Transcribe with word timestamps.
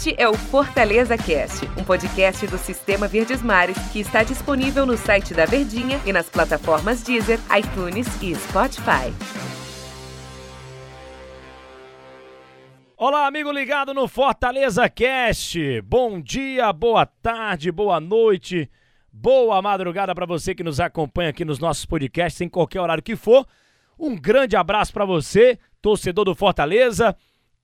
Este 0.00 0.14
é 0.16 0.26
o 0.26 0.32
Fortaleza 0.32 1.14
Cast, 1.18 1.66
um 1.78 1.84
podcast 1.84 2.46
do 2.46 2.56
Sistema 2.56 3.06
Verdes 3.06 3.42
Mares 3.42 3.76
que 3.92 4.00
está 4.00 4.22
disponível 4.22 4.86
no 4.86 4.96
site 4.96 5.34
da 5.34 5.44
Verdinha 5.44 6.00
e 6.06 6.10
nas 6.10 6.26
plataformas 6.26 7.02
Deezer, 7.02 7.38
iTunes 7.54 8.06
e 8.22 8.34
Spotify. 8.34 9.12
Olá, 12.96 13.26
amigo 13.26 13.52
ligado 13.52 13.92
no 13.92 14.08
Fortaleza 14.08 14.88
Cast. 14.88 15.82
Bom 15.82 16.18
dia, 16.18 16.72
boa 16.72 17.04
tarde, 17.04 17.70
boa 17.70 18.00
noite, 18.00 18.70
boa 19.12 19.60
madrugada 19.60 20.14
para 20.14 20.24
você 20.24 20.54
que 20.54 20.64
nos 20.64 20.80
acompanha 20.80 21.28
aqui 21.28 21.44
nos 21.44 21.58
nossos 21.58 21.84
podcasts 21.84 22.40
em 22.40 22.48
qualquer 22.48 22.80
horário 22.80 23.02
que 23.02 23.16
for. 23.16 23.46
Um 23.98 24.16
grande 24.16 24.56
abraço 24.56 24.94
para 24.94 25.04
você, 25.04 25.58
torcedor 25.82 26.24
do 26.24 26.34
Fortaleza. 26.34 27.14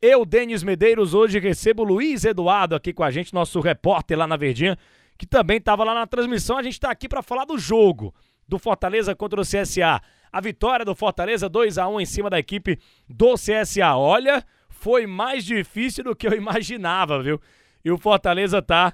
Eu, 0.00 0.26
Denis 0.26 0.62
Medeiros, 0.62 1.14
hoje 1.14 1.38
recebo 1.38 1.82
o 1.82 1.86
Luiz 1.86 2.24
Eduardo 2.24 2.74
aqui 2.74 2.92
com 2.92 3.02
a 3.02 3.10
gente, 3.10 3.32
nosso 3.32 3.60
repórter 3.60 4.18
lá 4.18 4.26
na 4.26 4.36
Verdinha, 4.36 4.76
que 5.16 5.26
também 5.26 5.56
estava 5.56 5.84
lá 5.84 5.94
na 5.94 6.06
transmissão. 6.06 6.58
A 6.58 6.62
gente 6.62 6.74
está 6.74 6.90
aqui 6.90 7.08
para 7.08 7.22
falar 7.22 7.46
do 7.46 7.58
jogo 7.58 8.14
do 8.46 8.58
Fortaleza 8.58 9.14
contra 9.14 9.40
o 9.40 9.44
CSA. 9.44 10.02
A 10.30 10.40
vitória 10.40 10.84
do 10.84 10.94
Fortaleza 10.94 11.48
2 11.48 11.78
a 11.78 11.88
1 11.88 12.00
em 12.02 12.06
cima 12.06 12.28
da 12.28 12.38
equipe 12.38 12.78
do 13.08 13.34
CSA. 13.34 13.96
Olha, 13.96 14.44
foi 14.68 15.06
mais 15.06 15.44
difícil 15.44 16.04
do 16.04 16.14
que 16.14 16.28
eu 16.28 16.34
imaginava, 16.34 17.22
viu? 17.22 17.40
E 17.82 17.90
o 17.90 17.96
Fortaleza 17.96 18.60
tá 18.60 18.92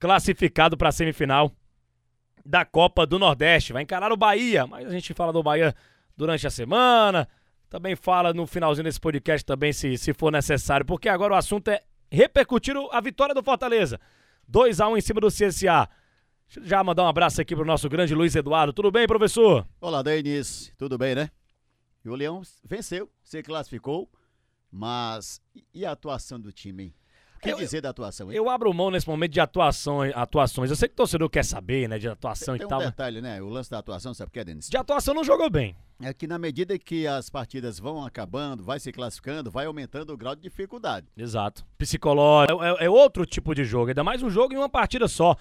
classificado 0.00 0.76
para 0.76 0.88
a 0.88 0.92
semifinal 0.92 1.52
da 2.44 2.64
Copa 2.64 3.06
do 3.06 3.20
Nordeste. 3.20 3.72
Vai 3.72 3.84
encarar 3.84 4.10
o 4.10 4.16
Bahia, 4.16 4.66
mas 4.66 4.86
a 4.86 4.90
gente 4.90 5.14
fala 5.14 5.32
do 5.32 5.44
Bahia 5.44 5.72
durante 6.16 6.44
a 6.44 6.50
semana. 6.50 7.28
Também 7.74 7.96
fala 7.96 8.32
no 8.32 8.46
finalzinho 8.46 8.84
desse 8.84 9.00
podcast 9.00 9.44
também, 9.44 9.72
se, 9.72 9.98
se 9.98 10.14
for 10.14 10.30
necessário, 10.30 10.86
porque 10.86 11.08
agora 11.08 11.34
o 11.34 11.36
assunto 11.36 11.66
é 11.66 11.82
repercutir 12.08 12.72
a 12.92 13.00
vitória 13.00 13.34
do 13.34 13.42
Fortaleza. 13.42 14.00
2 14.46 14.80
a 14.80 14.86
1 14.90 14.96
em 14.96 15.00
cima 15.00 15.20
do 15.20 15.26
CSA. 15.26 15.88
Deixa 16.46 16.60
eu 16.60 16.64
já 16.64 16.84
mandar 16.84 17.02
um 17.02 17.08
abraço 17.08 17.40
aqui 17.40 17.52
pro 17.56 17.64
nosso 17.64 17.88
grande 17.88 18.14
Luiz 18.14 18.36
Eduardo. 18.36 18.72
Tudo 18.72 18.92
bem, 18.92 19.08
professor? 19.08 19.66
Olá, 19.80 20.02
Denis. 20.02 20.72
Tudo 20.78 20.96
bem, 20.96 21.16
né? 21.16 21.32
E 22.04 22.08
o 22.08 22.14
Leão 22.14 22.42
venceu, 22.62 23.10
se 23.24 23.42
classificou, 23.42 24.08
mas 24.70 25.42
e 25.74 25.84
a 25.84 25.90
atuação 25.90 26.38
do 26.38 26.52
time, 26.52 26.84
hein? 26.84 26.94
Que 27.44 27.52
eu, 27.52 27.58
dizer 27.58 27.80
da 27.80 27.90
atuação? 27.90 28.30
Hein? 28.30 28.36
Eu 28.36 28.48
abro 28.48 28.72
mão 28.72 28.90
nesse 28.90 29.08
momento 29.08 29.32
de 29.32 29.40
atuação, 29.40 30.02
atuações. 30.14 30.70
Eu 30.70 30.76
sei 30.76 30.88
que 30.88 30.94
o 30.94 30.96
torcedor 30.96 31.28
quer 31.28 31.44
saber, 31.44 31.88
né, 31.88 31.98
de 31.98 32.08
atuação 32.08 32.56
tem, 32.56 32.66
e 32.66 32.68
tal. 32.68 32.78
Tem 32.78 32.88
um 32.88 32.90
detalhe, 32.90 33.20
né? 33.20 33.40
O 33.42 33.48
lance 33.48 33.70
da 33.70 33.78
atuação, 33.78 34.12
sabe 34.14 34.28
o 34.28 34.32
que 34.32 34.40
é, 34.40 34.44
Denis? 34.44 34.68
De 34.68 34.76
atuação 34.76 35.14
não 35.14 35.24
jogou 35.24 35.48
bem. 35.50 35.76
É 36.00 36.12
que 36.12 36.26
na 36.26 36.38
medida 36.38 36.76
que 36.78 37.06
as 37.06 37.30
partidas 37.30 37.78
vão 37.78 38.04
acabando, 38.04 38.64
vai 38.64 38.80
se 38.80 38.90
classificando, 38.90 39.50
vai 39.50 39.66
aumentando 39.66 40.12
o 40.12 40.16
grau 40.16 40.34
de 40.34 40.42
dificuldade. 40.42 41.06
Exato. 41.16 41.64
Psicológico. 41.78 42.62
É, 42.62 42.70
é, 42.70 42.86
é 42.86 42.90
outro 42.90 43.24
tipo 43.24 43.54
de 43.54 43.64
jogo, 43.64 43.88
ainda 43.88 44.02
mais 44.02 44.22
um 44.22 44.30
jogo 44.30 44.54
em 44.54 44.56
uma 44.56 44.68
partida 44.68 45.06
só. 45.06 45.36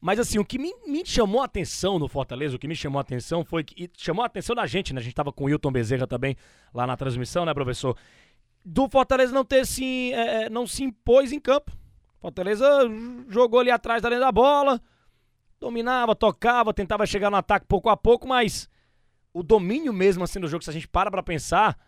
Mas 0.00 0.18
assim, 0.20 0.38
o 0.38 0.44
que 0.44 0.58
me, 0.58 0.72
me, 0.86 1.04
chamou 1.04 1.42
a 1.42 1.44
atenção 1.44 1.98
no 1.98 2.08
Fortaleza, 2.08 2.54
o 2.54 2.58
que 2.58 2.68
me 2.68 2.76
chamou 2.76 2.98
a 2.98 3.02
atenção 3.02 3.44
foi 3.44 3.64
que. 3.64 3.84
E 3.84 3.90
chamou 3.96 4.22
a 4.22 4.26
atenção 4.26 4.54
da 4.54 4.64
gente, 4.64 4.94
né? 4.94 5.00
A 5.00 5.02
gente 5.02 5.14
tava 5.14 5.32
com 5.32 5.44
o 5.44 5.46
Wilton 5.48 5.72
Bezerra 5.72 6.06
também 6.06 6.36
lá 6.72 6.86
na 6.86 6.96
transmissão, 6.96 7.44
né, 7.44 7.52
professor? 7.52 7.96
Do 8.70 8.86
Fortaleza 8.88 9.32
não 9.32 9.44
ter 9.44 9.66
se. 9.66 10.12
É, 10.12 10.44
é 10.44 10.50
não 10.50 10.66
se 10.66 10.84
impôs 10.84 11.32
em 11.32 11.40
campo. 11.40 11.72
Fortaleza 12.20 12.66
jogou 13.28 13.60
ali 13.60 13.70
atrás 13.70 14.02
da 14.02 14.08
linha 14.08 14.20
da 14.20 14.32
bola, 14.32 14.80
dominava, 15.58 16.14
tocava, 16.14 16.74
tentava 16.74 17.06
chegar 17.06 17.30
no 17.30 17.36
ataque 17.36 17.64
pouco 17.66 17.88
a 17.88 17.96
pouco, 17.96 18.26
mas 18.26 18.68
o 19.32 19.42
domínio 19.42 19.92
mesmo 19.92 20.24
assim 20.24 20.40
do 20.40 20.48
jogo, 20.48 20.64
se 20.64 20.70
a 20.70 20.72
gente 20.72 20.88
para 20.88 21.10
pra 21.10 21.22
pensar, 21.22 21.78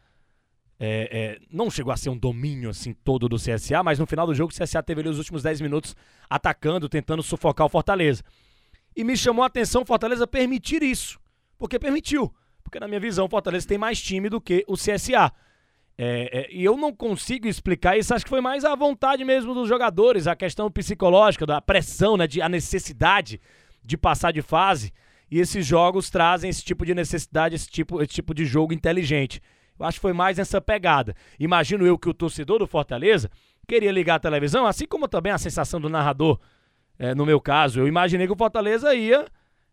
é, 0.79 1.09
é, 1.13 1.39
não 1.51 1.71
chegou 1.71 1.93
a 1.93 1.97
ser 1.97 2.09
um 2.09 2.17
domínio 2.17 2.71
assim 2.71 2.95
todo 2.95 3.29
do 3.29 3.37
CSA, 3.37 3.83
mas 3.83 3.99
no 3.99 4.07
final 4.07 4.27
do 4.27 4.35
jogo 4.35 4.53
o 4.53 4.57
CSA 4.57 4.83
teve 4.83 5.01
ali 5.01 5.11
os 5.11 5.19
últimos 5.19 5.43
10 5.43 5.61
minutos 5.61 5.95
atacando, 6.31 6.89
tentando 6.89 7.23
sufocar 7.23 7.67
o 7.67 7.71
Fortaleza. 7.71 8.23
E 8.97 9.05
me 9.05 9.17
chamou 9.17 9.43
a 9.43 9.49
atenção 9.49 9.83
o 9.83 9.87
Fortaleza 9.87 10.27
permitir 10.27 10.83
isso, 10.83 11.21
porque 11.59 11.79
permitiu. 11.79 12.33
Porque 12.63 12.79
na 12.81 12.87
minha 12.87 13.01
visão 13.01 13.27
o 13.27 13.29
Fortaleza 13.29 13.67
tem 13.67 13.77
mais 13.77 14.01
time 14.01 14.29
do 14.29 14.41
que 14.41 14.65
o 14.67 14.75
CSA. 14.75 15.33
É, 16.03 16.31
é, 16.33 16.49
e 16.51 16.65
eu 16.65 16.79
não 16.79 16.95
consigo 16.95 17.47
explicar 17.47 17.99
isso, 17.99 18.15
acho 18.15 18.25
que 18.25 18.31
foi 18.31 18.41
mais 18.41 18.65
a 18.65 18.75
vontade 18.75 19.23
mesmo 19.23 19.53
dos 19.53 19.69
jogadores, 19.69 20.27
a 20.27 20.35
questão 20.35 20.71
psicológica, 20.71 21.45
da 21.45 21.61
pressão, 21.61 22.17
né, 22.17 22.27
de, 22.27 22.41
a 22.41 22.49
necessidade 22.49 23.39
de 23.85 23.99
passar 23.99 24.33
de 24.33 24.41
fase. 24.41 24.95
E 25.31 25.39
esses 25.39 25.67
jogos 25.67 26.09
trazem 26.09 26.49
esse 26.49 26.65
tipo 26.65 26.87
de 26.87 26.95
necessidade, 26.95 27.55
esse 27.55 27.69
tipo, 27.69 28.01
esse 28.01 28.15
tipo 28.15 28.33
de 28.33 28.47
jogo 28.47 28.73
inteligente. 28.73 29.43
Eu 29.79 29.85
acho 29.85 29.99
que 29.99 30.01
foi 30.01 30.15
mais 30.15 30.39
essa 30.39 30.59
pegada. 30.59 31.15
Imagino 31.39 31.85
eu 31.85 31.99
que 31.99 32.09
o 32.09 32.15
torcedor 32.15 32.61
do 32.61 32.67
Fortaleza 32.67 33.31
queria 33.69 33.93
ligar 33.93 34.15
a 34.15 34.21
televisão, 34.21 34.65
assim 34.65 34.87
como 34.87 35.07
também 35.07 35.33
a 35.33 35.39
sensação 35.39 35.79
do 35.79 35.91
narrador, 35.91 36.41
é, 36.99 37.15
no 37.15 37.27
meu 37.27 37.43
caso. 37.43 37.79
Eu 37.79 37.87
imaginei 37.87 38.27
que 38.27 38.33
o 38.33 38.37
Fortaleza 38.37 38.95
ia. 38.95 39.27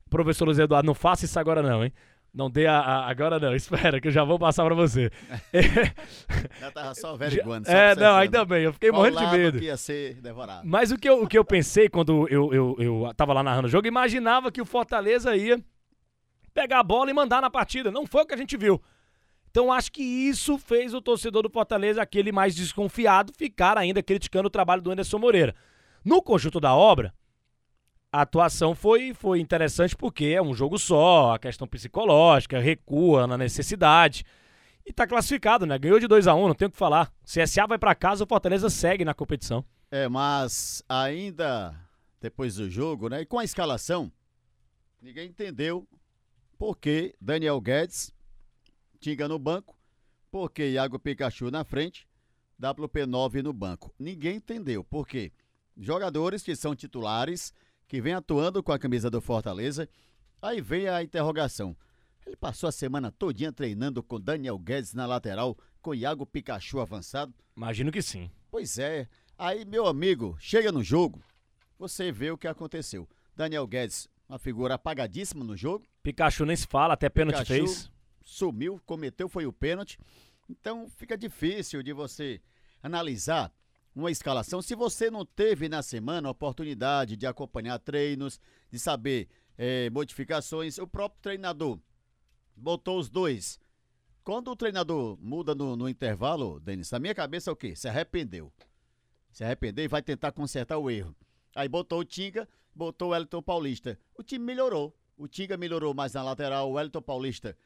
Professor 0.10 0.44
Luiz 0.44 0.60
Eduardo, 0.60 0.88
não 0.88 0.94
faça 0.94 1.24
isso 1.24 1.40
agora 1.40 1.62
não, 1.62 1.86
hein? 1.86 1.94
Não 2.34 2.50
dê 2.50 2.68
a, 2.68 2.80
a, 2.80 3.10
Agora 3.10 3.40
não, 3.40 3.54
espera, 3.56 4.00
que 4.00 4.08
eu 4.08 4.12
já 4.12 4.24
vou 4.24 4.38
passar 4.38 4.64
pra 4.66 4.76
você. 4.76 5.12
já 6.60 6.72
tava 6.72 6.94
só 6.96 7.14
averiguando. 7.14 7.70
é, 7.70 7.96
não, 7.96 8.16
ainda 8.16 8.46
bem, 8.46 8.64
eu 8.64 8.74
fiquei 8.74 8.90
Qual 8.90 9.02
morrendo 9.02 9.20
de 9.20 9.38
medo. 9.38 9.60
Que 9.60 9.66
ia 9.66 9.78
ser 9.78 10.22
devorado. 10.22 10.68
Mas 10.68 10.92
o 10.92 10.98
que 10.98 11.10
eu, 11.10 11.24
o 11.24 11.28
que 11.28 11.38
eu 11.38 11.46
pensei 11.46 11.90
quando 11.90 12.28
eu, 12.30 12.54
eu, 12.54 12.76
eu 12.80 13.14
tava 13.16 13.34
lá 13.34 13.42
narrando 13.42 13.68
o 13.68 13.72
jogo, 13.72 13.88
imaginava 13.88 14.52
que 14.52 14.62
o 14.62 14.66
Fortaleza 14.66 15.36
ia 15.36 15.60
pegar 16.54 16.80
a 16.80 16.84
bola 16.84 17.10
e 17.10 17.14
mandar 17.14 17.42
na 17.42 17.50
partida. 17.50 17.92
Não 17.92 18.06
foi 18.06 18.24
o 18.24 18.26
que 18.26 18.34
a 18.34 18.38
gente 18.38 18.58
viu. 18.58 18.82
Então 19.50 19.72
acho 19.72 19.92
que 19.92 20.04
isso 20.04 20.58
fez 20.58 20.94
o 20.94 21.02
torcedor 21.02 21.42
do 21.42 21.50
Fortaleza, 21.50 22.02
aquele 22.02 22.32
mais 22.32 22.56
desconfiado, 22.56 23.34
ficar 23.36 23.78
ainda 23.78 24.04
criticando 24.04 24.48
o 24.48 24.52
trabalho 24.52 24.82
do 24.82 24.92
Anderson 24.92 25.18
Moreira. 25.18 25.56
No 26.06 26.22
conjunto 26.22 26.60
da 26.60 26.76
obra, 26.76 27.14
a 28.12 28.22
atuação 28.22 28.74
foi, 28.74 29.14
foi 29.14 29.40
interessante 29.40 29.96
porque 29.96 30.26
é 30.26 30.42
um 30.42 30.54
jogo 30.54 30.78
só, 30.78 31.34
a 31.34 31.40
questão 31.40 31.68
psicológica, 31.68 32.60
recua 32.60 33.28
na 33.28 33.38
necessidade. 33.38 34.26
E 34.86 34.94
tá 34.94 35.06
classificado, 35.06 35.66
né? 35.66 35.78
Ganhou 35.78 36.00
de 36.00 36.08
2 36.08 36.28
a 36.28 36.34
1 36.34 36.44
um, 36.44 36.48
não 36.48 36.56
tem 36.56 36.68
o 36.68 36.72
que 36.72 36.78
falar. 36.78 37.12
CSA 37.24 37.68
vai 37.68 37.78
para 37.78 37.94
casa, 37.94 38.24
o 38.24 38.28
Fortaleza 38.28 38.70
segue 38.70 39.04
na 39.04 39.14
competição. 39.14 39.64
É, 39.92 40.08
mas 40.08 40.82
ainda 40.88 41.76
depois 42.22 42.56
do 42.56 42.70
jogo, 42.70 43.10
né? 43.10 43.22
E 43.22 43.26
com 43.26 43.40
a 43.40 43.44
escalação, 43.44 44.12
ninguém 45.02 45.28
entendeu 45.28 45.88
por 46.58 46.78
que 46.78 47.14
Daniel 47.20 47.60
Guedes 47.60 48.14
tinha 49.00 49.28
no 49.28 49.38
banco, 49.38 49.78
por 50.32 50.50
que 50.50 50.70
Iago 50.70 50.98
Pikachu 50.98 51.52
na 51.52 51.64
frente, 51.64 52.08
WP9 52.62 53.44
no 53.44 53.54
banco. 53.54 53.94
Ninguém 54.00 54.38
entendeu 54.38 54.84
por 54.84 55.08
quê. 55.08 55.32
Jogadores 55.78 56.42
que 56.42 56.56
são 56.56 56.76
titulares 56.76 57.54
que 57.88 58.02
vem 58.02 58.14
atuando 58.14 58.62
com 58.62 58.72
a 58.72 58.80
camisa 58.80 59.10
do 59.10 59.22
Fortaleza. 59.22 59.88
Aí 60.42 60.62
vem 60.62 60.88
a 60.88 61.02
interrogação. 61.02 61.76
Ele 62.26 62.36
passou 62.36 62.68
a 62.68 62.72
semana 62.72 63.12
todinha 63.12 63.52
treinando 63.52 64.04
com 64.04 64.20
Daniel 64.20 64.60
Guedes 64.60 64.94
na 64.94 65.06
lateral, 65.06 65.58
com 65.82 65.96
Iago 65.96 66.26
Pikachu 66.26 66.80
avançado? 66.80 67.34
Imagino 67.56 67.92
que 67.92 68.02
sim. 68.02 68.30
Pois 68.52 68.78
é. 68.78 69.08
Aí, 69.38 69.64
meu 69.64 69.88
amigo, 69.88 70.36
chega 70.40 70.72
no 70.72 70.84
jogo, 70.84 71.24
você 71.80 72.12
vê 72.12 72.30
o 72.30 72.38
que 72.38 72.48
aconteceu. 72.48 73.08
Daniel 73.36 73.66
Guedes, 73.66 74.10
uma 74.28 74.38
figura 74.38 74.74
apagadíssima 74.74 75.44
no 75.44 75.56
jogo. 75.56 75.86
Pikachu 76.04 76.46
nem 76.46 76.56
se 76.56 76.68
fala, 76.68 76.96
até 76.96 77.08
pênalti 77.08 77.38
Pikachu 77.38 77.54
fez. 77.54 77.92
Sumiu, 78.24 78.82
cometeu, 78.86 79.30
foi 79.30 79.46
o 79.46 79.54
pênalti. 79.54 79.98
Então 80.50 80.90
fica 80.90 81.18
difícil 81.18 81.82
de 81.82 81.94
você 81.94 82.42
analisar 82.84 83.54
uma 84.02 84.12
escalação. 84.12 84.62
Se 84.62 84.76
você 84.76 85.10
não 85.10 85.26
teve 85.26 85.68
na 85.68 85.82
semana 85.82 86.28
a 86.28 86.32
oportunidade 86.32 87.16
de 87.16 87.26
acompanhar 87.26 87.80
treinos, 87.80 88.40
de 88.72 88.78
saber 88.80 89.28
é, 89.58 89.90
modificações, 89.90 90.78
o 90.78 90.88
próprio 90.88 91.22
treinador 91.22 91.80
botou 92.56 93.00
os 93.00 93.10
dois. 93.10 93.60
Quando 94.24 94.52
o 94.52 94.56
treinador 94.56 95.18
muda 95.22 95.56
no, 95.56 95.76
no 95.76 95.88
intervalo, 95.88 96.60
Denis, 96.60 96.92
na 96.92 97.00
minha 97.00 97.16
cabeça 97.16 97.50
é 97.50 97.54
o 97.54 97.56
quê? 97.56 97.76
Se 97.76 97.88
arrependeu. 97.88 98.52
Se 99.32 99.44
arrependeu 99.44 99.86
e 99.86 99.88
vai 99.88 100.02
tentar 100.02 100.32
consertar 100.32 100.78
o 100.78 100.90
erro. 100.90 101.16
Aí 101.56 101.68
botou 101.68 102.00
o 102.00 102.06
Tinga, 102.06 102.48
botou 102.76 103.10
o 103.10 103.16
Elton 103.16 103.42
Paulista. 103.42 103.98
O 104.16 104.24
time 104.24 104.44
melhorou. 104.44 104.96
O 105.18 105.28
Tinga 105.28 105.58
melhorou 105.58 105.94
mais 105.94 106.14
na 106.14 106.24
lateral, 106.24 106.72
o 106.72 106.80
Elton 106.80 107.02
Paulista 107.02 107.58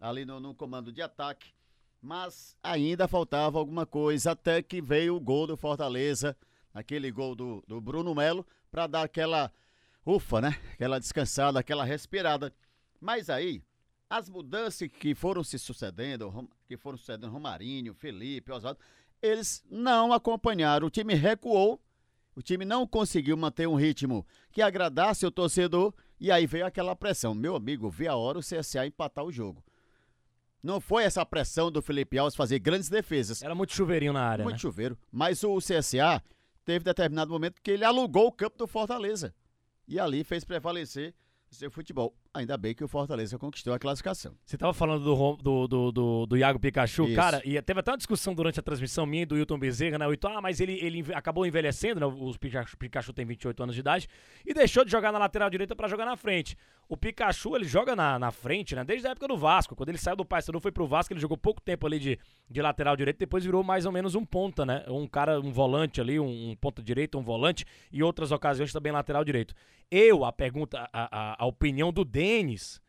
ali 0.00 0.24
no, 0.24 0.38
no 0.38 0.54
comando 0.54 0.92
de 0.92 1.02
ataque 1.02 1.52
mas 2.00 2.56
ainda 2.62 3.08
faltava 3.08 3.58
alguma 3.58 3.84
coisa 3.84 4.32
até 4.32 4.62
que 4.62 4.80
veio 4.80 5.16
o 5.16 5.20
gol 5.20 5.46
do 5.46 5.56
Fortaleza, 5.56 6.36
aquele 6.72 7.10
gol 7.10 7.34
do, 7.34 7.62
do 7.66 7.80
Bruno 7.80 8.14
Melo, 8.14 8.46
para 8.70 8.86
dar 8.86 9.02
aquela 9.02 9.52
ufa, 10.04 10.40
né? 10.40 10.58
Aquela 10.72 10.98
descansada, 10.98 11.58
aquela 11.58 11.84
respirada. 11.84 12.52
Mas 13.00 13.28
aí, 13.28 13.62
as 14.08 14.28
mudanças 14.28 14.88
que 14.88 15.14
foram 15.14 15.44
se 15.44 15.58
sucedendo, 15.58 16.48
que 16.66 16.76
foram 16.76 16.96
sucedendo 16.96 17.32
Romarinho, 17.32 17.94
Felipe, 17.94 18.52
Oswaldo, 18.52 18.80
eles 19.20 19.64
não 19.70 20.12
acompanharam. 20.12 20.86
O 20.86 20.90
time 20.90 21.14
recuou, 21.14 21.80
o 22.34 22.42
time 22.42 22.64
não 22.64 22.86
conseguiu 22.86 23.36
manter 23.36 23.66
um 23.66 23.74
ritmo 23.74 24.26
que 24.52 24.62
agradasse 24.62 25.26
o 25.26 25.30
torcedor, 25.30 25.92
e 26.20 26.30
aí 26.30 26.46
veio 26.46 26.66
aquela 26.66 26.96
pressão. 26.96 27.34
Meu 27.34 27.54
amigo, 27.54 27.90
vi 27.90 28.08
a 28.08 28.16
hora 28.16 28.38
o 28.38 28.42
CSA 28.42 28.86
empatar 28.86 29.24
o 29.24 29.32
jogo. 29.32 29.62
Não 30.62 30.80
foi 30.80 31.04
essa 31.04 31.24
pressão 31.24 31.70
do 31.70 31.80
Felipe 31.80 32.18
Alves 32.18 32.34
fazer 32.34 32.58
grandes 32.58 32.88
defesas. 32.88 33.42
Era 33.42 33.54
muito 33.54 33.72
chuveirinho 33.72 34.12
na 34.12 34.22
área. 34.22 34.42
Muito 34.42 34.56
né? 34.56 34.60
chuveiro. 34.60 34.98
Mas 35.10 35.42
o 35.44 35.58
CSA 35.58 36.22
teve 36.64 36.84
determinado 36.84 37.30
momento 37.30 37.62
que 37.62 37.70
ele 37.70 37.84
alugou 37.84 38.26
o 38.26 38.32
campo 38.32 38.58
do 38.58 38.66
Fortaleza. 38.66 39.34
E 39.86 39.98
ali 39.98 40.24
fez 40.24 40.44
prevalecer 40.44 41.14
seu 41.50 41.70
futebol. 41.70 42.14
Ainda 42.34 42.56
bem 42.58 42.74
que 42.74 42.84
o 42.84 42.88
Fortaleza 42.88 43.38
conquistou 43.38 43.72
a 43.72 43.78
classificação. 43.78 44.34
Você 44.44 44.58
tava 44.58 44.74
falando 44.74 45.02
do, 45.02 45.36
do, 45.36 45.68
do, 45.68 45.92
do, 45.92 46.26
do 46.26 46.36
Iago 46.36 46.58
Pikachu, 46.58 47.06
Isso. 47.06 47.16
cara, 47.16 47.40
e 47.44 47.60
teve 47.62 47.80
até 47.80 47.90
uma 47.90 47.96
discussão 47.96 48.34
durante 48.34 48.60
a 48.60 48.62
transmissão 48.62 49.06
minha 49.06 49.22
e 49.22 49.26
do 49.26 49.34
Wilton 49.34 49.58
Bezerra, 49.58 49.98
né? 49.98 50.06
O 50.06 50.10
Wilton, 50.10 50.28
ah, 50.28 50.40
mas 50.42 50.60
ele, 50.60 50.78
ele 50.82 51.04
acabou 51.14 51.46
envelhecendo, 51.46 52.00
né? 52.00 52.06
O 52.06 52.38
Pikachu, 52.38 52.76
Pikachu 52.76 53.12
tem 53.12 53.24
28 53.24 53.62
anos 53.62 53.74
de 53.74 53.80
idade, 53.80 54.08
e 54.44 54.52
deixou 54.52 54.84
de 54.84 54.90
jogar 54.90 55.10
na 55.10 55.18
lateral 55.18 55.48
direita 55.48 55.74
pra 55.74 55.88
jogar 55.88 56.04
na 56.04 56.16
frente. 56.16 56.56
O 56.88 56.96
Pikachu, 56.96 57.56
ele 57.56 57.64
joga 57.64 57.96
na, 57.96 58.18
na 58.18 58.30
frente, 58.30 58.74
né? 58.74 58.84
Desde 58.84 59.06
a 59.06 59.10
época 59.10 59.28
do 59.28 59.36
Vasco. 59.36 59.74
Quando 59.74 59.88
ele 59.88 59.98
saiu 59.98 60.16
do 60.16 60.24
Paysandu, 60.24 60.60
foi 60.60 60.72
pro 60.72 60.86
Vasco, 60.86 61.12
ele 61.12 61.20
jogou 61.20 61.36
pouco 61.36 61.60
tempo 61.60 61.86
ali 61.86 61.98
de, 61.98 62.18
de 62.48 62.62
lateral 62.62 62.96
direito, 62.96 63.18
depois 63.18 63.44
virou 63.44 63.62
mais 63.62 63.84
ou 63.84 63.92
menos 63.92 64.14
um 64.14 64.24
ponta, 64.24 64.64
né? 64.64 64.84
Um 64.88 65.06
cara, 65.06 65.40
um 65.40 65.52
volante 65.52 66.00
ali, 66.00 66.20
um, 66.20 66.50
um 66.50 66.56
ponta 66.56 66.82
direito, 66.82 67.18
um 67.18 67.22
volante, 67.22 67.66
e 67.92 68.02
outras 68.02 68.32
ocasiões 68.32 68.72
também 68.72 68.92
lateral 68.92 69.24
direito. 69.24 69.54
Eu, 69.90 70.24
a 70.24 70.32
pergunta, 70.32 70.88
a, 70.92 71.32
a, 71.32 71.44
a 71.44 71.46
opinião 71.46 71.92
do 71.92 72.04
Denis, 72.18 72.82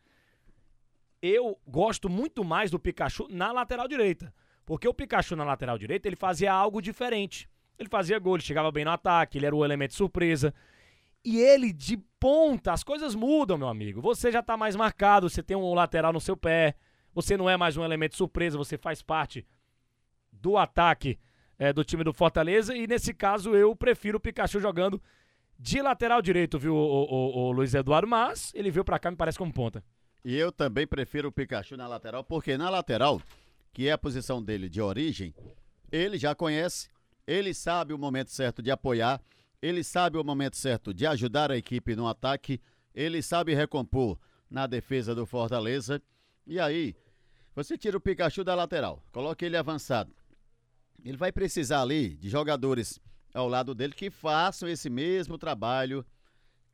eu 1.22 1.56
gosto 1.64 2.08
muito 2.08 2.42
mais 2.42 2.68
do 2.68 2.80
Pikachu 2.80 3.28
na 3.30 3.52
lateral 3.52 3.86
direita. 3.86 4.34
Porque 4.66 4.88
o 4.88 4.92
Pikachu 4.92 5.36
na 5.36 5.44
lateral 5.44 5.78
direita, 5.78 6.08
ele 6.08 6.16
fazia 6.16 6.52
algo 6.52 6.82
diferente. 6.82 7.48
Ele 7.78 7.88
fazia 7.88 8.18
gol, 8.18 8.34
ele 8.34 8.42
chegava 8.42 8.72
bem 8.72 8.84
no 8.84 8.90
ataque, 8.90 9.38
ele 9.38 9.46
era 9.46 9.54
o 9.54 9.64
elemento 9.64 9.94
surpresa. 9.94 10.52
E 11.24 11.38
ele 11.38 11.72
de 11.72 11.96
ponta, 12.18 12.72
as 12.72 12.82
coisas 12.82 13.14
mudam, 13.14 13.56
meu 13.56 13.68
amigo. 13.68 14.00
Você 14.00 14.32
já 14.32 14.42
tá 14.42 14.56
mais 14.56 14.74
marcado, 14.74 15.30
você 15.30 15.44
tem 15.44 15.56
um 15.56 15.74
lateral 15.74 16.12
no 16.12 16.20
seu 16.20 16.36
pé, 16.36 16.74
você 17.14 17.36
não 17.36 17.48
é 17.48 17.56
mais 17.56 17.76
um 17.76 17.84
elemento 17.84 18.16
surpresa, 18.16 18.58
você 18.58 18.76
faz 18.76 19.00
parte 19.00 19.46
do 20.32 20.56
ataque 20.56 21.20
é, 21.56 21.72
do 21.72 21.84
time 21.84 22.02
do 22.02 22.12
Fortaleza. 22.12 22.76
E 22.76 22.84
nesse 22.88 23.14
caso, 23.14 23.54
eu 23.54 23.76
prefiro 23.76 24.18
o 24.18 24.20
Pikachu 24.20 24.58
jogando 24.58 25.00
de 25.62 25.82
lateral 25.82 26.22
direito, 26.22 26.58
viu, 26.58 26.74
o, 26.74 26.78
o- 26.78 27.38
o- 27.48 27.52
Luiz 27.52 27.74
Eduardo? 27.74 28.08
Mas 28.08 28.50
ele 28.54 28.70
veio 28.70 28.84
pra 28.84 28.98
cá, 28.98 29.10
me 29.10 29.16
parece 29.16 29.36
como 29.38 29.52
ponta. 29.52 29.84
E 30.24 30.34
eu 30.36 30.50
também 30.50 30.86
prefiro 30.86 31.28
o 31.28 31.32
Pikachu 31.32 31.76
na 31.76 31.86
lateral, 31.86 32.24
porque 32.24 32.56
na 32.56 32.70
lateral, 32.70 33.20
que 33.72 33.86
é 33.86 33.92
a 33.92 33.98
posição 33.98 34.42
dele 34.42 34.68
de 34.68 34.80
origem, 34.80 35.34
ele 35.92 36.16
já 36.18 36.34
conhece, 36.34 36.88
ele 37.26 37.52
sabe 37.52 37.92
o 37.92 37.98
momento 37.98 38.30
certo 38.30 38.62
de 38.62 38.70
apoiar, 38.70 39.20
ele 39.60 39.84
sabe 39.84 40.16
o 40.16 40.24
momento 40.24 40.56
certo 40.56 40.94
de 40.94 41.06
ajudar 41.06 41.50
a 41.50 41.56
equipe 41.56 41.94
no 41.94 42.08
ataque, 42.08 42.60
ele 42.94 43.20
sabe 43.22 43.54
recompor 43.54 44.18
na 44.50 44.66
defesa 44.66 45.14
do 45.14 45.26
Fortaleza. 45.26 46.00
E 46.46 46.58
aí, 46.58 46.94
você 47.54 47.76
tira 47.76 47.96
o 47.96 48.00
Pikachu 48.00 48.42
da 48.42 48.54
lateral, 48.54 49.02
coloca 49.12 49.44
ele 49.44 49.56
avançado. 49.56 50.14
Ele 51.04 51.16
vai 51.16 51.30
precisar 51.32 51.82
ali 51.82 52.16
de 52.16 52.28
jogadores 52.28 52.98
ao 53.32 53.48
lado 53.48 53.74
dele 53.74 53.94
que 53.94 54.10
façam 54.10 54.68
esse 54.68 54.90
mesmo 54.90 55.38
trabalho 55.38 56.04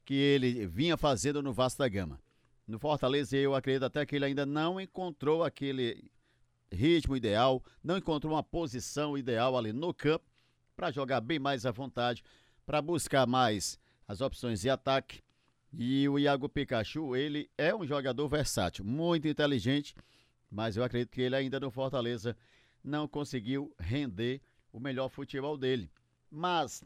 que 0.05 0.15
ele 0.15 0.67
vinha 0.67 0.97
fazendo 0.97 1.43
no 1.43 1.53
Vasco 1.53 1.79
da 1.79 1.89
Gama. 1.89 2.21
No 2.67 2.79
Fortaleza, 2.79 3.37
eu 3.37 3.55
acredito 3.55 3.85
até 3.85 4.05
que 4.05 4.17
ele 4.17 4.25
ainda 4.25 4.45
não 4.45 4.81
encontrou 4.81 5.45
aquele 5.45 6.11
ritmo 6.73 7.17
ideal, 7.17 7.63
não 7.83 7.97
encontrou 7.97 8.33
uma 8.33 8.43
posição 8.43 9.17
ideal 9.17 9.57
ali 9.57 9.73
no 9.73 9.95
campo 9.95 10.25
para 10.75 10.91
jogar 10.91 11.21
bem 11.21 11.39
mais 11.39 11.65
à 11.65 11.71
vontade, 11.71 12.23
para 12.65 12.83
buscar 12.83 13.27
mais 13.27 13.79
as 14.07 14.21
opções 14.21 14.61
de 14.61 14.71
ataque. 14.71 15.23
E 15.73 16.09
o 16.09 16.19
Iago 16.19 16.49
Pikachu, 16.49 17.15
ele 17.15 17.51
é 17.57 17.75
um 17.75 17.87
jogador 17.87 18.27
versátil, 18.29 18.85
muito 18.85 19.29
inteligente, 19.29 19.95
mas 20.51 20.77
eu 20.77 20.85
acredito 20.85 21.11
que 21.11 21.21
ele 21.21 21.37
ainda 21.37 21.61
no 21.61 21.71
Fortaleza 21.71 22.37
não 22.83 23.07
conseguiu 23.07 23.75
render 23.79 24.41
o 24.73 24.81
melhor 24.81 25.09
futebol 25.09 25.57
dele. 25.57 25.91
Mas, 26.31 26.85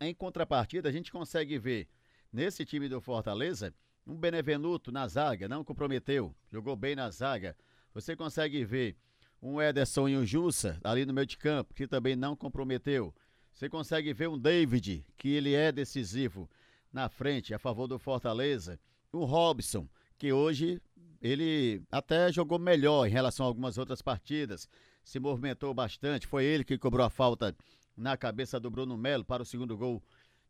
em 0.00 0.14
contrapartida, 0.14 0.88
a 0.88 0.92
gente 0.92 1.10
consegue 1.10 1.58
ver 1.58 1.88
nesse 2.32 2.64
time 2.64 2.88
do 2.88 3.00
Fortaleza 3.00 3.74
um 4.06 4.14
Benevenuto 4.14 4.90
na 4.90 5.06
zaga, 5.06 5.48
não 5.48 5.64
comprometeu, 5.64 6.34
jogou 6.50 6.74
bem 6.74 6.96
na 6.96 7.10
zaga. 7.10 7.56
Você 7.94 8.16
consegue 8.16 8.64
ver 8.64 8.96
um 9.40 9.60
Ederson 9.60 10.08
e 10.08 10.16
um 10.16 10.24
Jussa 10.24 10.80
ali 10.82 11.04
no 11.04 11.12
meio 11.12 11.26
de 11.26 11.36
campo, 11.36 11.74
que 11.74 11.86
também 11.86 12.16
não 12.16 12.34
comprometeu. 12.34 13.14
Você 13.52 13.68
consegue 13.68 14.12
ver 14.12 14.28
um 14.28 14.38
David, 14.38 15.04
que 15.16 15.28
ele 15.28 15.54
é 15.54 15.70
decisivo 15.70 16.48
na 16.92 17.08
frente, 17.08 17.54
a 17.54 17.58
favor 17.58 17.86
do 17.86 17.98
Fortaleza. 17.98 18.78
Um 19.12 19.24
Robson, 19.24 19.88
que 20.16 20.32
hoje 20.32 20.80
ele 21.20 21.82
até 21.90 22.32
jogou 22.32 22.58
melhor 22.58 23.06
em 23.06 23.10
relação 23.10 23.44
a 23.44 23.48
algumas 23.48 23.78
outras 23.78 24.00
partidas, 24.00 24.68
se 25.04 25.20
movimentou 25.20 25.72
bastante. 25.74 26.26
Foi 26.26 26.44
ele 26.44 26.64
que 26.64 26.78
cobrou 26.78 27.04
a 27.04 27.10
falta 27.10 27.54
na 28.02 28.16
cabeça 28.16 28.58
do 28.58 28.68
Bruno 28.68 28.96
Melo 28.96 29.24
para 29.24 29.44
o 29.44 29.46
segundo 29.46 29.76
gol 29.76 30.02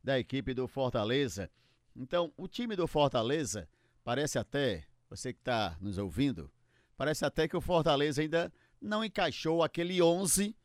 da 0.02 0.18
equipe 0.18 0.54
do 0.54 0.66
Fortaleza. 0.66 1.50
Então, 1.94 2.32
o 2.34 2.48
time 2.48 2.74
do 2.74 2.86
Fortaleza 2.86 3.68
parece 4.02 4.38
até, 4.38 4.84
você 5.08 5.34
que 5.34 5.38
está 5.38 5.76
nos 5.78 5.98
ouvindo, 5.98 6.50
parece 6.96 7.26
até 7.26 7.46
que 7.46 7.56
o 7.56 7.60
Fortaleza 7.60 8.22
ainda 8.22 8.50
não 8.80 9.04
encaixou 9.04 9.62
aquele 9.62 10.00
11 10.02 10.56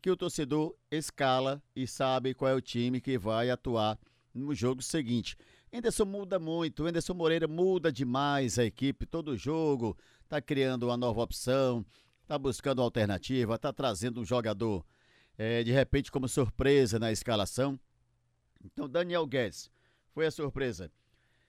que 0.00 0.10
o 0.10 0.16
torcedor 0.16 0.76
escala 0.92 1.60
e 1.74 1.88
sabe 1.88 2.32
qual 2.34 2.52
é 2.52 2.54
o 2.54 2.60
time 2.60 3.00
que 3.00 3.18
vai 3.18 3.50
atuar 3.50 3.98
no 4.32 4.54
jogo 4.54 4.80
seguinte. 4.80 5.36
Anderson 5.72 6.04
muda 6.04 6.38
muito, 6.38 6.86
Anderson 6.86 7.14
Moreira 7.14 7.48
muda 7.48 7.90
demais 7.90 8.60
a 8.60 8.64
equipe, 8.64 9.04
todo 9.04 9.36
jogo, 9.36 9.98
tá 10.28 10.40
criando 10.40 10.84
uma 10.84 10.96
nova 10.96 11.20
opção, 11.20 11.84
tá 12.28 12.38
buscando 12.38 12.80
alternativa, 12.80 13.58
tá 13.58 13.72
trazendo 13.72 14.20
um 14.20 14.24
jogador 14.24 14.86
eh, 15.38 15.62
de 15.62 15.72
repente 15.72 16.10
como 16.10 16.28
surpresa 16.28 16.98
na 16.98 17.12
escalação. 17.12 17.78
Então, 18.64 18.88
Daniel 18.88 19.26
Guedes 19.26 19.70
foi 20.12 20.26
a 20.26 20.30
surpresa. 20.30 20.90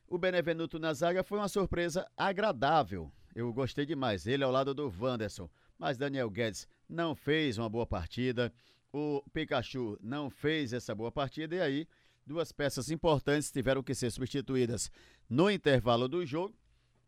O 0.07 0.17
Benevenuto 0.17 0.79
na 0.79 0.93
zaga 0.93 1.23
foi 1.23 1.39
uma 1.39 1.47
surpresa 1.47 2.09
agradável. 2.15 3.11
Eu 3.35 3.51
gostei 3.51 3.85
demais. 3.85 4.27
Ele 4.27 4.43
ao 4.43 4.51
lado 4.51 4.73
do 4.73 4.93
Wanderson. 4.99 5.49
Mas 5.77 5.97
Daniel 5.97 6.29
Guedes 6.29 6.67
não 6.87 7.15
fez 7.15 7.57
uma 7.57 7.69
boa 7.69 7.85
partida. 7.85 8.53
O 8.91 9.23
Pikachu 9.33 9.97
não 10.01 10.29
fez 10.29 10.73
essa 10.73 10.93
boa 10.93 11.11
partida. 11.11 11.55
E 11.55 11.61
aí, 11.61 11.87
duas 12.25 12.51
peças 12.51 12.91
importantes 12.91 13.51
tiveram 13.51 13.83
que 13.83 13.95
ser 13.95 14.11
substituídas 14.11 14.91
no 15.29 15.49
intervalo 15.49 16.07
do 16.07 16.25
jogo. 16.25 16.55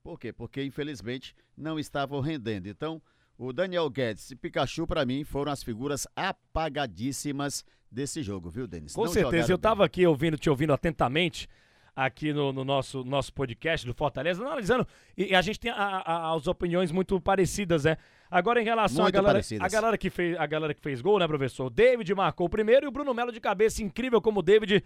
Por 0.03 0.19
quê? 0.19 0.31
Porque, 0.31 0.63
infelizmente, 0.63 1.35
não 1.55 1.79
estavam 1.79 2.19
rendendo. 2.21 2.67
Então, 2.67 3.01
o 3.43 3.53
Daniel 3.53 3.89
Guedes 3.89 4.29
e 4.31 4.35
Pikachu, 4.35 4.85
para 4.85 5.05
mim, 5.05 5.23
foram 5.23 5.51
as 5.51 5.63
figuras 5.63 6.05
apagadíssimas 6.15 7.65
desse 7.91 8.21
jogo, 8.23 8.49
viu, 8.49 8.67
Denis? 8.67 8.93
Com 8.93 9.05
Não 9.05 9.11
certeza, 9.11 9.51
eu 9.51 9.57
bem. 9.57 9.61
tava 9.61 9.83
aqui 9.85 10.05
ouvindo, 10.05 10.37
te 10.37 10.49
ouvindo 10.49 10.71
atentamente 10.73 11.47
aqui 11.93 12.31
no, 12.31 12.53
no 12.53 12.63
nosso, 12.63 13.03
nosso 13.03 13.33
podcast 13.33 13.85
do 13.85 13.93
Fortaleza, 13.93 14.41
analisando, 14.41 14.87
e, 15.17 15.35
a 15.35 15.41
gente 15.41 15.59
tem 15.59 15.69
a- 15.71 15.75
a- 15.75 16.33
as 16.33 16.47
opiniões 16.47 16.89
muito 16.91 17.19
parecidas, 17.19 17.83
né? 17.83 17.97
Agora 18.29 18.61
em 18.61 18.63
relação 18.63 19.05
à 19.05 19.11
galera, 19.11 19.33
parecidas. 19.33 19.65
a 19.65 19.69
galera 19.69 19.97
que 19.97 20.09
fez, 20.09 20.39
a 20.39 20.45
galera 20.45 20.73
que 20.73 20.79
fez 20.81 21.01
gol, 21.01 21.19
né, 21.19 21.27
professor? 21.27 21.65
O 21.65 21.69
David 21.69 22.13
marcou 22.15 22.47
o 22.47 22.49
primeiro 22.49 22.85
e 22.85 22.87
o 22.87 22.91
Bruno 22.91 23.13
Melo 23.13 23.31
de 23.31 23.41
cabeça, 23.41 23.83
incrível 23.83 24.21
como 24.21 24.39
o 24.39 24.43
David 24.43 24.81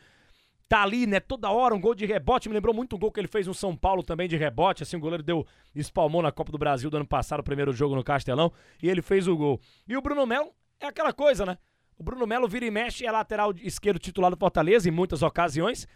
tá 0.68 0.82
ali, 0.82 1.06
né, 1.06 1.20
toda 1.20 1.50
hora, 1.52 1.76
um 1.76 1.80
gol 1.80 1.94
de 1.94 2.06
rebote, 2.06 2.50
me 2.50 2.56
lembrou 2.56 2.74
muito 2.74 2.96
um 2.96 3.00
gol 3.00 3.12
que 3.12 3.20
ele 3.20 3.28
fez 3.28 3.46
no 3.46 3.54
São 3.54 3.76
Paulo 3.76 4.02
também 4.02 4.28
de 4.28 4.36
rebote, 4.36 4.82
assim, 4.82 4.98
o 4.98 5.00
goleiro 5.00 5.22
deu, 5.22 5.46
espalmou 5.76 6.22
na 6.24 6.32
Copa 6.32 6.52
do 6.52 6.58
Brasil 6.58 6.90
do 6.90 6.98
ano 6.98 7.06
passado, 7.08 7.42
o 7.42 7.44
primeiro 7.44 7.72
jogo 7.72 7.96
no 7.96 8.04
Castelão, 8.04 8.52
e 8.82 8.90
ele 8.90 9.02
fez 9.02 9.28
o 9.28 9.38
gol. 9.38 9.60
E 9.88 9.96
o 9.96 10.02
Bruno 10.02 10.26
Melo 10.26 10.52
é 10.80 10.88
aquela 10.88 11.14
coisa, 11.14 11.46
né? 11.46 11.58
O 11.98 12.04
Bruno 12.04 12.26
Melo 12.26 12.48
vira 12.48 12.66
e 12.66 12.72
mexe, 12.72 13.06
é 13.06 13.12
lateral 13.12 13.54
esquerdo 13.62 14.00
titular 14.00 14.32
do 14.32 14.38
Fortaleza 14.38 14.90
em 14.90 14.92
muitas 14.92 15.22
ocasiões, 15.22 15.88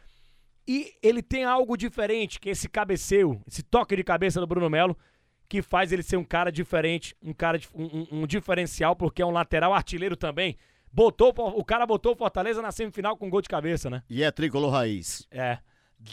e 0.68 0.94
ele 1.02 1.24
tem 1.24 1.44
algo 1.46 1.76
diferente, 1.76 2.40
que 2.40 2.50
é 2.50 2.52
esse 2.52 2.70
cabeceio, 2.70 3.42
esse 3.48 3.64
toque 3.64 3.96
de 3.96 4.04
cabeça 4.04 4.40
do 4.40 4.46
Bruno 4.46 4.70
Melo, 4.70 4.96
que 5.48 5.64
faz 5.64 5.92
ele 5.92 6.04
ser 6.04 6.16
um 6.16 6.24
cara 6.24 6.52
diferente, 6.52 7.16
um 7.24 7.34
cara 7.34 7.60
um, 7.74 7.86
um- 7.86 8.08
um 8.22 8.28
diferencial, 8.28 8.96
porque 8.96 9.20
é 9.20 9.26
um 9.26 9.32
lateral 9.32 9.74
artilheiro 9.74 10.16
também. 10.16 10.56
Botou, 10.92 11.34
o 11.38 11.64
cara 11.64 11.86
botou 11.86 12.14
o 12.14 12.16
Fortaleza 12.16 12.62
na 12.62 12.72
semifinal 12.72 13.16
com 13.16 13.30
gol 13.30 13.42
de 13.42 13.50
cabeça, 13.50 13.90
né? 13.90 14.04
E 14.10 14.24
é 14.24 14.32
tricolor 14.32 14.72
raiz. 14.72 15.28
É. 15.32 15.60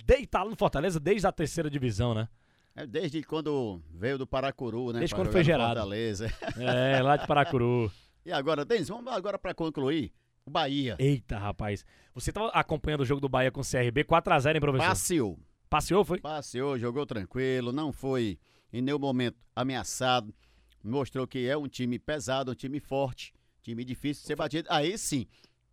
Deitado 0.04 0.50
no 0.50 0.56
Fortaleza 0.56 1.00
desde 1.00 1.26
a 1.26 1.32
terceira 1.32 1.70
divisão, 1.70 2.14
né? 2.14 2.28
É 2.74 2.86
desde 2.86 3.22
quando 3.22 3.80
veio 3.94 4.18
do 4.18 4.26
Paracuru, 4.26 4.92
né? 4.92 4.98
Desde 4.98 5.14
quando 5.14 5.32
foi 5.32 5.42
gerado. 5.42 5.68
Fortaleza. 5.70 6.30
É, 6.58 7.00
lá 7.00 7.16
de 7.16 7.26
Paracuru. 7.26 7.90
E 8.26 8.32
agora, 8.32 8.64
Denis, 8.64 8.88
vamos 8.88 9.12
agora 9.12 9.38
para 9.38 9.54
concluir. 9.54 10.12
O 10.44 10.50
Bahia 10.50 10.96
Eita, 10.98 11.38
rapaz. 11.38 11.84
Você 12.12 12.32
tava 12.32 12.48
acompanhando 12.48 13.02
o 13.02 13.04
jogo 13.04 13.20
do 13.20 13.28
Bahia 13.28 13.52
com 13.52 13.60
o 13.60 13.64
CRB 13.64 14.02
4x0, 14.02 14.54
hein, 14.54 14.60
professor? 14.60 14.88
passeou. 14.88 15.38
Passeou, 15.70 16.04
foi? 16.04 16.20
Passeou, 16.20 16.76
jogou 16.76 17.06
tranquilo, 17.06 17.72
não 17.72 17.92
foi 17.92 18.36
em 18.72 18.82
nenhum 18.82 18.98
momento 18.98 19.36
ameaçado. 19.54 20.34
Mostrou 20.82 21.24
que 21.24 21.48
é 21.48 21.56
um 21.56 21.68
time 21.68 22.00
pesado, 22.00 22.50
um 22.50 22.54
time 22.54 22.80
forte, 22.80 23.32
time 23.66 23.84
difícil 23.84 24.22
de 24.22 24.26
ser 24.28 24.36
batido. 24.36 24.68
Aí 24.70 24.96
sim, 24.96 25.26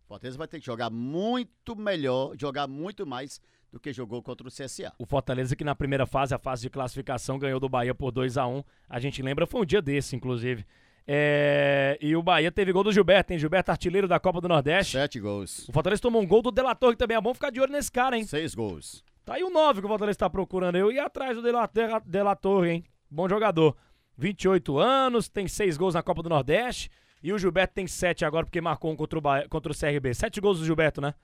o 0.04 0.08
Fortaleza 0.08 0.36
vai 0.36 0.48
ter 0.48 0.58
que 0.58 0.66
jogar 0.66 0.90
muito 0.90 1.76
melhor, 1.76 2.34
jogar 2.38 2.66
muito 2.66 3.06
mais 3.06 3.40
do 3.70 3.78
que 3.78 3.92
jogou 3.92 4.22
contra 4.22 4.46
o 4.46 4.50
CSA. 4.50 4.92
O 4.98 5.06
Fortaleza 5.06 5.54
que 5.54 5.64
na 5.64 5.74
primeira 5.74 6.06
fase, 6.06 6.34
a 6.34 6.38
fase 6.38 6.62
de 6.62 6.70
classificação, 6.70 7.38
ganhou 7.38 7.60
do 7.60 7.68
Bahia 7.68 7.94
por 7.94 8.10
2 8.10 8.36
a 8.36 8.46
1 8.46 8.64
A 8.88 9.00
gente 9.00 9.22
lembra, 9.22 9.46
foi 9.46 9.62
um 9.62 9.64
dia 9.64 9.82
desse, 9.82 10.16
inclusive. 10.16 10.64
É, 11.06 11.98
e 12.00 12.16
o 12.16 12.22
Bahia 12.22 12.50
teve 12.50 12.72
gol 12.72 12.82
do 12.82 12.92
Gilberto, 12.92 13.32
hein? 13.32 13.38
Gilberto 13.38 13.70
artilheiro 13.70 14.08
da 14.08 14.18
Copa 14.18 14.40
do 14.40 14.48
Nordeste. 14.48 14.92
Sete 14.92 15.20
gols. 15.20 15.68
O 15.68 15.72
Fortaleza 15.72 16.00
tomou 16.00 16.22
um 16.22 16.26
gol 16.26 16.40
do 16.40 16.50
Delator, 16.50 16.92
que 16.92 16.98
também 16.98 17.16
é 17.16 17.20
bom 17.20 17.34
ficar 17.34 17.50
de 17.50 17.60
olho 17.60 17.72
nesse 17.72 17.92
cara, 17.92 18.16
hein? 18.16 18.24
Seis 18.24 18.54
gols. 18.54 19.04
Tá 19.24 19.34
aí 19.34 19.44
o 19.44 19.50
9 19.50 19.80
que 19.80 19.86
o 19.86 19.88
Fortaleza 19.88 20.18
tá 20.18 20.30
procurando. 20.30 20.76
Eu 20.76 20.90
ia 20.90 21.04
atrás 21.04 21.36
do 21.36 21.42
Delator, 21.42 22.00
Delator, 22.06 22.66
hein? 22.66 22.84
Bom 23.10 23.28
jogador. 23.28 23.76
28 24.16 24.78
anos, 24.78 25.28
tem 25.28 25.48
seis 25.48 25.76
gols 25.76 25.94
na 25.94 26.02
Copa 26.02 26.22
do 26.22 26.28
Nordeste. 26.28 26.90
E 27.24 27.32
o 27.32 27.38
Gilberto 27.38 27.72
tem 27.72 27.86
sete 27.86 28.22
agora, 28.22 28.44
porque 28.44 28.60
marcou 28.60 28.92
um 28.92 28.96
contra 28.96 29.18
o, 29.18 29.22
Bahia, 29.22 29.48
contra 29.48 29.72
o 29.72 29.74
CRB. 29.74 30.12
Sete 30.12 30.42
gols 30.42 30.58
do 30.58 30.66
Gilberto, 30.66 31.00
né? 31.00 31.14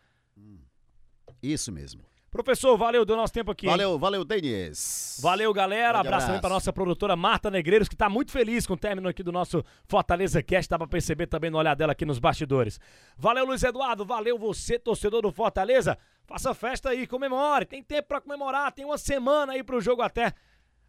Isso 1.42 1.71
mesmo. 1.71 2.02
Professor, 2.30 2.75
valeu, 2.78 3.04
deu 3.04 3.16
nosso 3.16 3.35
tempo 3.35 3.50
aqui. 3.50 3.66
hein? 3.66 3.71
Valeu, 3.71 3.99
valeu, 3.99 4.25
Denis. 4.25 5.19
Valeu, 5.21 5.52
galera. 5.52 5.95
Grande 5.95 6.07
Abraço 6.09 6.26
também 6.28 6.40
pra 6.40 6.49
nossa 6.49 6.73
produtora 6.73 7.14
Marta 7.16 7.50
Negreiros, 7.50 7.87
que 7.87 7.95
tá 7.97 8.09
muito 8.09 8.33
feliz 8.33 8.66
com 8.66 8.73
o 8.73 8.76
término 8.78 9.09
aqui 9.11 9.23
do 9.23 9.30
nosso 9.30 9.62
Fortaleza 9.85 10.42
Cast. 10.42 10.71
Dá 10.71 10.78
pra 10.78 10.87
perceber 10.87 11.26
também 11.26 11.50
no 11.50 11.59
olhar 11.59 11.75
dela 11.76 11.92
aqui 11.92 12.07
nos 12.07 12.19
bastidores. 12.19 12.80
Valeu, 13.19 13.45
Luiz 13.45 13.62
Eduardo. 13.62 14.07
Valeu 14.07 14.38
você, 14.38 14.78
torcedor 14.78 15.21
do 15.21 15.30
Fortaleza. 15.30 15.99
Faça 16.25 16.54
festa 16.54 16.88
aí, 16.88 17.07
comemore. 17.07 17.66
Tem 17.66 17.83
tempo 17.83 18.09
pra 18.09 18.23
comemorar. 18.23 18.73
Tem 18.73 18.87
uma 18.87 18.97
semana 18.97 19.52
aí 19.52 19.62
pro 19.62 19.83
jogo 19.83 20.00
até 20.00 20.33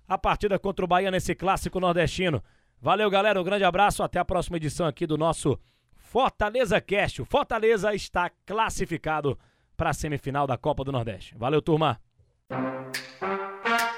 a 0.08 0.18
partida 0.18 0.58
contra 0.58 0.86
o 0.86 0.88
Bahia 0.88 1.12
nesse 1.12 1.36
clássico 1.36 1.82
nordestino. 1.82 2.42
Valeu, 2.82 3.10
galera. 3.10 3.40
Um 3.40 3.44
grande 3.44 3.64
abraço. 3.64 4.02
Até 4.02 4.20
a 4.20 4.26
próxima 4.26 4.58
edição 4.58 4.88
aqui 4.88 5.06
do 5.06 5.18
nosso 5.18 5.60
Fortaleza 5.96 6.82
Cast. 6.82 7.22
O 7.22 7.26
Fortaleza 7.26 7.94
está 7.94 8.30
classificado 8.46 9.38
para 9.78 9.92
a 9.92 9.94
semifinal 9.94 10.48
da 10.48 10.58
Copa 10.58 10.84
do 10.84 10.92
Nordeste. 10.92 11.36
Valeu, 11.38 11.62
turma. 11.62 12.00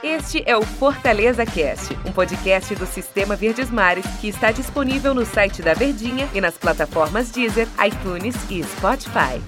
Este 0.03 0.43
é 0.45 0.55
o 0.55 0.61
Fortaleza 0.61 1.45
Cast, 1.45 1.93
um 2.05 2.11
podcast 2.11 2.75
do 2.75 2.85
Sistema 2.85 3.37
Verdes 3.37 3.71
Mares 3.71 4.05
que 4.19 4.27
está 4.27 4.51
disponível 4.51 5.13
no 5.13 5.25
site 5.25 5.61
da 5.61 5.73
Verdinha 5.73 6.27
e 6.33 6.41
nas 6.41 6.57
plataformas 6.57 7.31
Deezer, 7.31 7.67
iTunes 7.83 8.35
e 8.51 8.61
Spotify. 8.63 9.41